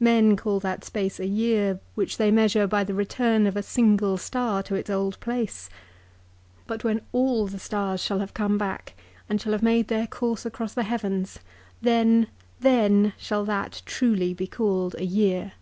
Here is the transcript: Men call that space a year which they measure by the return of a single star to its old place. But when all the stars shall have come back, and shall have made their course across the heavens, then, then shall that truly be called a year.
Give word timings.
Men 0.00 0.36
call 0.36 0.58
that 0.60 0.84
space 0.86 1.20
a 1.20 1.26
year 1.26 1.80
which 1.96 2.16
they 2.16 2.30
measure 2.30 2.66
by 2.66 2.82
the 2.82 2.94
return 2.94 3.46
of 3.46 3.58
a 3.58 3.62
single 3.62 4.16
star 4.16 4.62
to 4.62 4.74
its 4.74 4.88
old 4.88 5.20
place. 5.20 5.68
But 6.66 6.82
when 6.82 7.02
all 7.12 7.46
the 7.46 7.58
stars 7.58 8.00
shall 8.02 8.20
have 8.20 8.32
come 8.32 8.56
back, 8.56 8.94
and 9.28 9.38
shall 9.38 9.52
have 9.52 9.62
made 9.62 9.88
their 9.88 10.06
course 10.06 10.46
across 10.46 10.72
the 10.72 10.84
heavens, 10.84 11.40
then, 11.82 12.28
then 12.58 13.12
shall 13.18 13.44
that 13.44 13.82
truly 13.84 14.32
be 14.32 14.46
called 14.46 14.96
a 14.98 15.04
year. 15.04 15.52